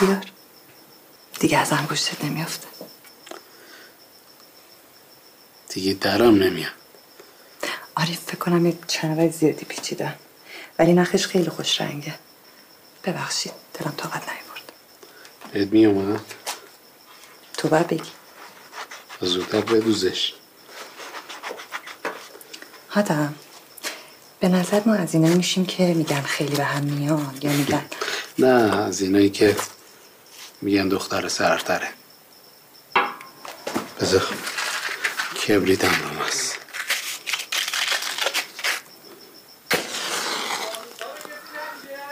[0.00, 0.26] بیار.
[1.40, 2.66] دیگه ازم گوشت نمیافته.
[5.68, 6.72] دیگه درم نمیاد.
[7.94, 10.14] آره فکر کنم یه چند زیادی پیچیدم.
[10.78, 12.14] ولی نخش خیلی خوش رنگه.
[13.04, 14.72] ببخشید دلم طاقت نیورد.
[15.52, 16.20] بهت میومد
[17.56, 18.10] تو باید بگی.
[19.20, 20.34] زودتر بدوزش.
[22.90, 23.34] هادم
[24.40, 27.84] به نظر ما از اینا میشیم که میگن خیلی به هم میان یا میگن
[28.38, 29.56] نه از اینایی که
[30.62, 31.88] میگن دختر سرتره
[34.00, 34.26] بذار.
[35.46, 36.58] کبریت هم هست.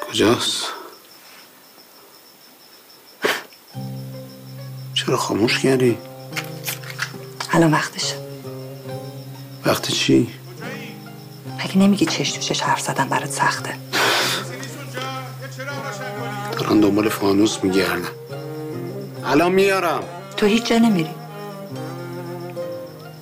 [0.09, 0.65] کجاست؟
[4.95, 5.99] چرا خاموش کردی؟
[7.53, 8.17] الان وقتشه.
[9.67, 10.35] وقت چی؟
[11.59, 13.79] مگه نمیگی چش تو چش حرف زدن برات سخته؟
[16.53, 18.18] دارن دنبال فانوس میگردن.
[19.25, 20.03] الان میارم.
[20.37, 21.11] تو هیچ جا نمیری.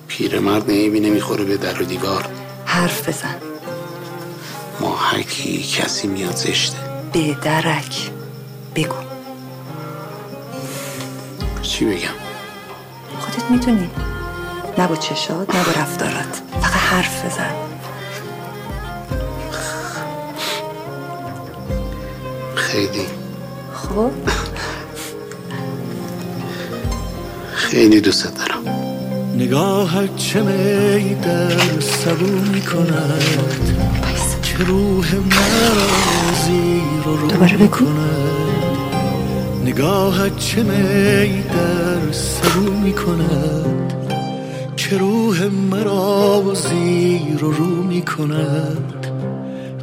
[0.07, 2.25] پیرمرد نیبی نمی‌خوره به در و دیوار.
[2.65, 3.35] حرف بزن.
[4.79, 6.77] ماهکی کسی میاد زشته.
[7.13, 8.11] به درک.
[8.75, 8.95] بگو.
[11.61, 12.07] چی بگم؟
[13.19, 13.89] خودت می‌تونی
[14.77, 16.41] نه با چشات نه با رفتارات.
[16.61, 17.53] فقط حرف بزن.
[22.55, 23.07] خیلی.
[23.73, 24.11] خب؟
[27.67, 28.63] خیلی دوست دارم.
[29.35, 33.83] نگاهت چه می در سبو می کند.
[34.43, 35.87] که روح مرا
[36.45, 37.67] زیر و رو بگو.
[37.67, 38.77] کند.
[39.65, 43.93] نگاهت چه می در سبو می کند.
[44.77, 49.07] که روح مرا زیر و رو می کند.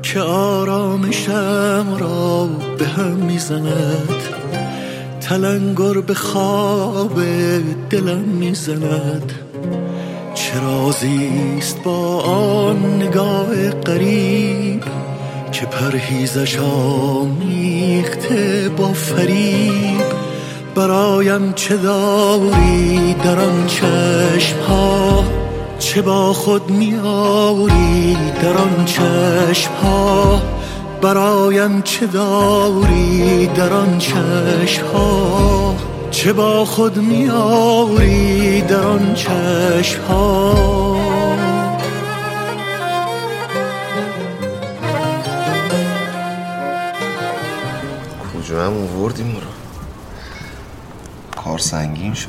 [0.03, 2.47] که آرامشم را
[2.79, 4.34] به هم می زند.
[5.25, 7.21] تلنگر به خواب
[7.91, 9.33] دلم می‌زند.
[10.35, 14.83] چه رازیست با آن نگاه قریب
[15.53, 20.03] که پرهیزش آمیخته با فریب؟
[20.75, 25.25] برایم چه داری در آن چشم ها
[25.79, 30.43] چه با خود میآوری در آن چشم ها
[31.05, 35.77] برایم چه داری در آن چشم ها
[36.11, 40.55] چه با خود میآوری در آن چشم ها
[48.35, 49.41] کجا هم اووردیم رو؟
[51.43, 52.29] کار سنگین شد.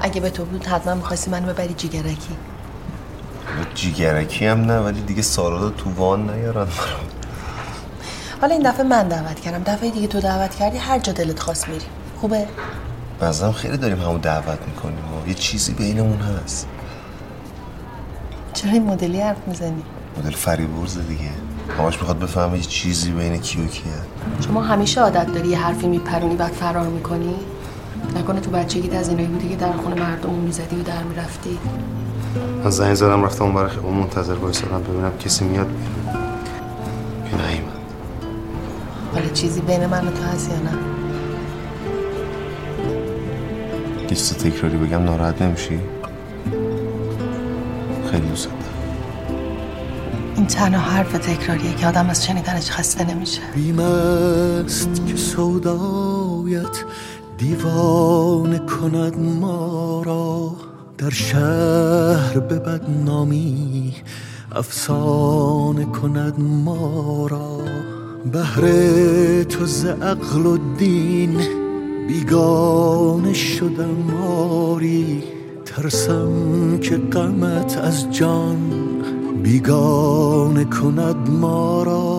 [0.00, 2.36] اگه به تو بود حتما می‌خواستی منو ببری جیگرکی.
[3.74, 6.66] جیگرکی هم نه ولی دیگه سالادا تو وان نیارن
[8.44, 9.62] حالا این دفعه من دعوت کردم.
[9.62, 11.84] دفعه دیگه تو دعوت کردی هر جا دلت خواست میری.
[12.20, 12.46] خوبه؟
[13.20, 16.66] بعضا خیلی داریم همون دعوت می‌کنیم و یه چیزی بینمون هست.
[18.52, 19.82] چرا این مدلی حرف می‌زنی؟
[20.18, 21.30] مدل فریبرز دیگه.
[21.78, 23.92] همش می‌خواد بفهمه یه چیزی بین کی و کیه.
[24.46, 27.34] شما همیشه عادت داری یه حرفی میپرونی بعد فرار می‌کنی؟
[28.16, 31.58] نکنه تو بچگیت از اینایی بودی که در خونه مردم می‌زدی و در می‌رفتی.
[32.64, 36.23] من زنگ زدم رفتم اون برای اون منتظر وایسادم ببینم کسی میاد که
[39.34, 40.78] چیزی بین من و تو هست یا نه؟
[44.02, 45.80] یه چیز تکراری بگم ناراحت نمیشی؟
[48.10, 48.48] خیلی دوست
[50.36, 53.40] این تنها حرف تکراریه که آدم از شنیدنش خسته نمیشه.
[53.54, 56.84] بیم است که سودایت
[57.38, 60.52] دیوانه کند ما را
[60.98, 63.94] در شهر به بدنامی
[64.52, 67.60] افسانه کند ما را.
[68.32, 68.62] بهر
[69.42, 71.40] تو ز عقل و دین
[72.08, 75.22] بیگانه شدم آری
[75.64, 78.58] ترسم که غمت از جان
[79.42, 82.13] بیگانه کند ما را.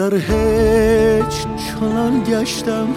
[0.00, 2.88] در هیچ چنان گشتم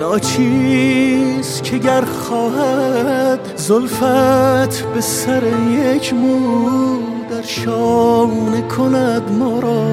[0.00, 6.98] ناچیز که گر خواهد زلفت به سر یک مو
[7.30, 9.86] در شانه کند ما را.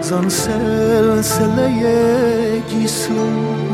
[0.00, 1.72] زان سلسله
[2.68, 3.14] گیسو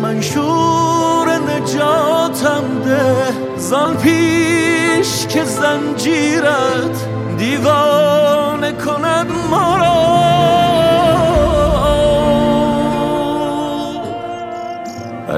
[0.03, 7.07] منشور نجاتم ده زان پیش که زنجیرت
[7.39, 10.88] دیوانه کند ما را.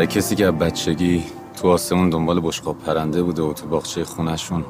[0.00, 1.24] برای کسی که بچگی
[1.56, 4.64] تو آسمون دنبال بشقاب پرنده بوده و تو باغچه خونشون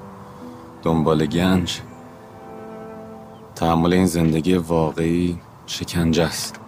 [0.83, 1.81] دنبال گنج
[3.55, 6.61] تحمل این زندگی واقعی شکنجه است.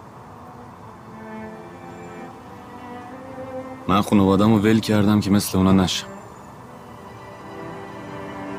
[3.87, 6.07] من خانوادم رو ول کردم که مثل اونا نشم.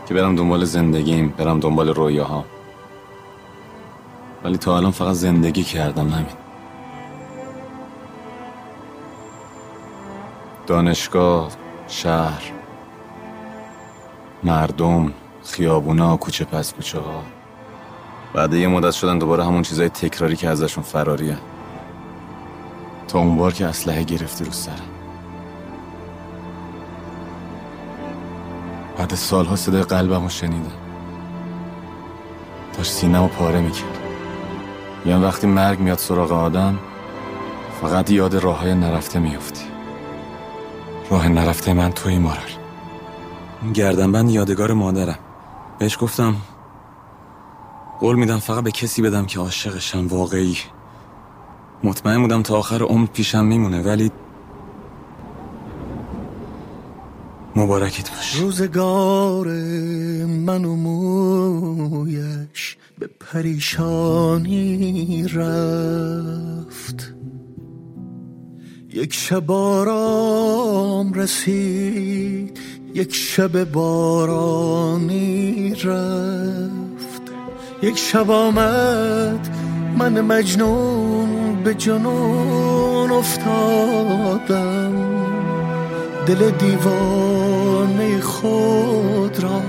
[0.07, 2.45] که برم دنبال زندگیم برم دنبال رویاها.
[4.45, 6.44] ولی تا الان فقط زندگی کردم همین.
[10.67, 11.49] دانشگاه
[11.89, 12.43] شهر
[14.43, 15.13] مردم
[15.45, 17.23] خیابونا کوچه پس کوچه ها.
[18.35, 21.39] بعد یه مدت شدن دوباره همون چیزای تکراری که ازشون فراریه
[23.09, 24.75] تا اون بار که اسلحه گرفتی رو سرم
[28.99, 30.73] بعد سالها صدای قلبم رو شنیدم.
[32.77, 33.99] داشت سینه رو پاره می‌کرد.
[35.07, 36.79] یعنی وقتی مرگ میاد سراغ آدم
[37.81, 39.74] فقط یاد راه های نرفته میافتی.
[41.11, 42.51] راه نرفته من توی مارال.
[43.63, 45.19] اون گردنبند یادگار مادرم.
[45.79, 46.37] بهش گفتم
[48.01, 50.57] قول میدم فقط به کسی بدم که عاشقشم واقعی.
[51.85, 54.11] مطمئن بودم تا آخر عمر پیشم میمونه ولی
[57.57, 58.35] مبارکت باش.
[58.35, 59.47] روزگار
[60.27, 67.14] من و مویش به پریشانی رفت.
[68.95, 72.59] یک شب آرام رسید
[72.95, 75.35] یک شب بارانی
[75.75, 77.23] رفت.
[77.83, 79.49] یک شب آمد
[79.99, 84.93] من مجنون به جنون افتادم.
[86.27, 89.63] دل دیوانه خود را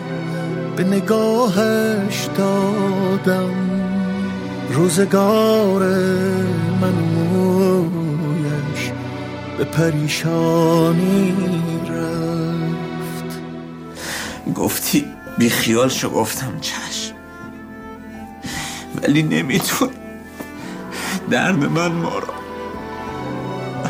[0.75, 3.53] به نگاهش دادم.
[4.73, 5.83] روزگار
[6.81, 7.24] من
[9.57, 11.35] به پریشانی
[11.89, 13.39] رفت.
[14.55, 15.05] گفتی
[15.37, 17.15] بی خیال شو گفتم چشم.
[19.01, 19.89] ولی نمیتون.
[21.29, 22.33] درد من ما را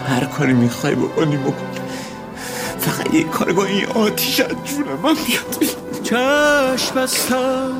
[0.08, 1.68] هر کاری می‌خوای بکنی بکن.
[2.80, 5.64] فقط یه کار با این آتیش از جون من بیاد.
[6.04, 7.74] چشم بستم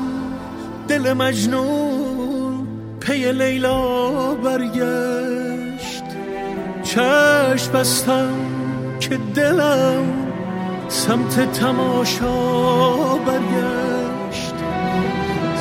[0.88, 2.66] دل مجنون
[3.00, 5.25] پی لیلا برگشت.
[6.96, 8.34] چشم بستم
[9.00, 10.04] که دلم
[10.88, 12.34] سمت تماشا
[13.16, 14.54] برگشت.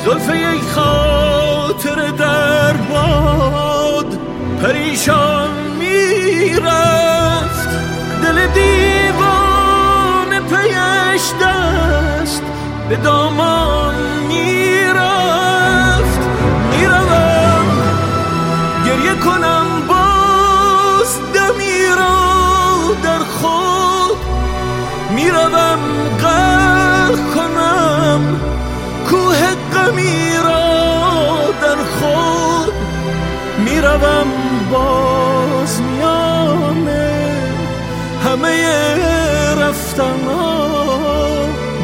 [0.05, 4.19] زلفه یک خاطر در باد
[4.63, 5.49] پریشان
[5.79, 7.69] می‌رفت.
[8.23, 12.43] دل دیوان پیش دست
[12.89, 13.95] به دامان
[14.27, 14.84] می‌رفت
[38.35, 38.65] همه
[39.61, 40.13] رفتن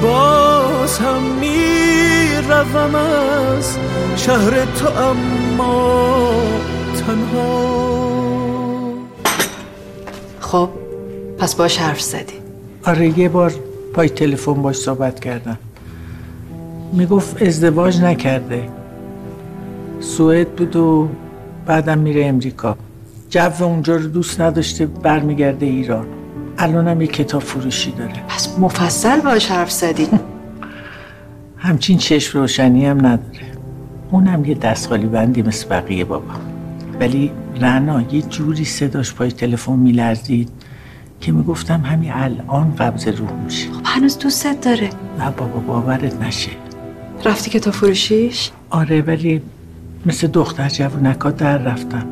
[0.02, 3.78] باز هم می‌روم از
[4.16, 6.34] شهر تو اما
[7.00, 7.72] تنها.
[10.40, 10.70] خب
[11.38, 12.34] پس باش حرف زدی.
[12.86, 13.54] آره یه بار
[13.94, 15.58] پای تلفن باش صحبت کردم.
[16.94, 18.70] می‌گفت ازدواج نکرده.
[20.00, 21.10] سوئد بود و
[21.66, 22.78] بعدم میره امریکا.
[23.30, 26.06] جو اونجا رو دوست نداشته برمیگرده ایران.
[26.62, 28.24] الانم یه کتاب فروشی داره.
[28.28, 30.08] پس مفصل باش حرف زدی.
[31.58, 33.52] همچین چشم روشنی هم نداره.
[34.12, 36.34] اونم یه دست خالی بندی مثل بقیه بابا.
[37.00, 40.50] ولی رنا یه جوری صداش پای تلفن میلرزید
[41.22, 43.72] که می‌گفتم همین الان قبض روح میشه.
[43.72, 44.90] خب هنوز دوستت داره.
[45.20, 46.52] نه بابا باورت نشه.
[47.26, 49.42] رفتی کتاب فروشیش؟ آره ولی
[50.06, 52.06] مثل دختر جوونکا در رفتم.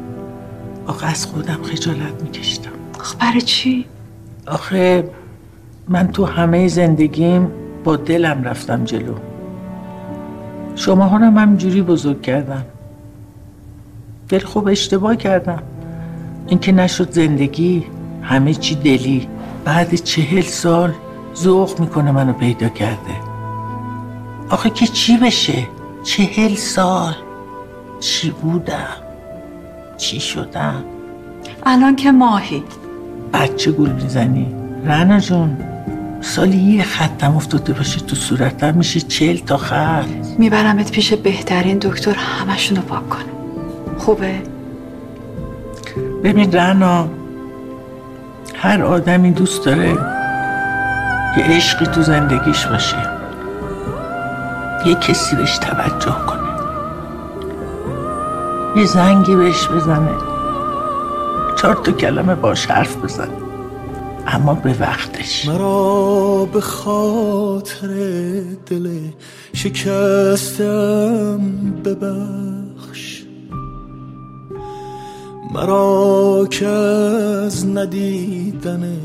[0.87, 2.71] آخه از خودم خجالت میکشتم.
[2.99, 3.85] خب برای چی؟
[4.49, 5.09] آخه
[5.87, 7.51] من تو همه زندگیم
[7.83, 9.15] با دلم رفتم جلو.
[10.75, 12.65] شما هم همینجوری بزرگ کردم
[14.29, 15.63] دل خوب اشتباه کردم.
[16.47, 17.85] اینکه نشد زندگی
[18.21, 19.27] همه چی دلی.
[19.65, 20.93] بعد چهل سال
[21.35, 23.15] ذوق می‌کنه منو پیدا کرده.
[24.49, 25.67] آخه که چی بشه؟
[26.03, 27.13] چهل سال.
[27.99, 28.97] چی بودم؟
[29.97, 30.83] چی شدم؟
[31.65, 32.63] الان که ماهی
[33.33, 34.55] بچه گول می‌زنی.
[34.85, 35.57] رنا جون
[36.21, 40.05] سالی یه خطم افتاده باشه تو صورتم میشه چل تا خط.
[40.37, 43.23] میبرمت پیش بهترین دکتر همشونو پاک کنه
[43.97, 44.41] خوبه؟
[46.23, 47.07] ببین رنا
[48.55, 49.89] هر آدمی دوست داره
[51.37, 52.97] یه عشقی تو زندگیش باشه.
[54.85, 56.49] یه کسی بهش توجه کنه.
[58.75, 60.28] یه زنگی بهش بزنه.
[61.61, 63.27] چهار تا کلمه باش حرف بزنه
[64.27, 65.47] اما به وقتش.
[65.47, 67.87] مرا به خاطر
[68.65, 68.89] دل
[69.53, 71.39] شکستم
[71.85, 73.23] ببخش.
[75.53, 78.97] مرا که از ندیدن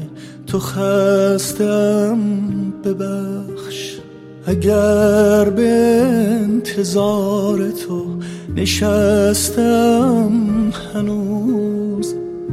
[0.46, 2.18] تو خستم
[2.84, 3.96] ببخش.
[4.46, 6.00] اگر به
[6.42, 8.06] انتظار تو
[8.56, 10.32] نشستم
[10.94, 11.83] هنوز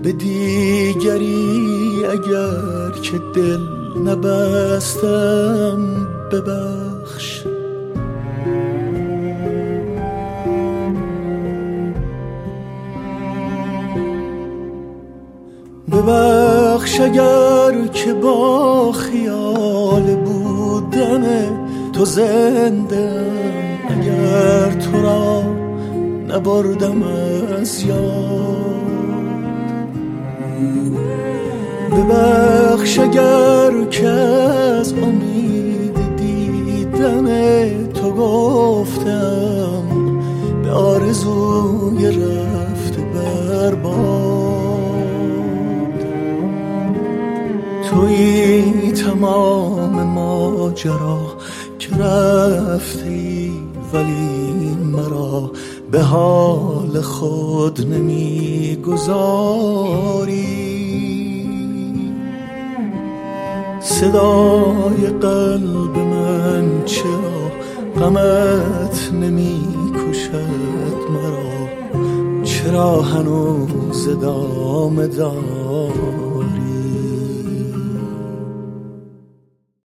[0.04, 3.60] به دیگری اگر که دل
[4.06, 7.44] نبستم ببخش.
[15.92, 21.50] ببخش اگر که با خیال بودن
[21.94, 23.26] تو زنده
[23.90, 25.44] اگر تو را
[26.28, 28.91] نبردم از یاد.
[31.92, 33.72] ببخش اگر
[34.80, 37.28] از امید دیدن
[37.94, 39.84] تو گفتم
[40.64, 44.52] به آرزوی رفته برباد
[47.90, 51.20] توی تمام ماجرا
[51.80, 53.52] که رفتی
[53.94, 55.52] ولی مرا
[55.92, 58.82] به حال خود نمی‌گذاری.
[64.02, 67.52] صدای قلب من چرا
[68.00, 69.62] غمت نمی
[69.94, 76.21] کشد مرا؟ چرا هنوز دام دار؟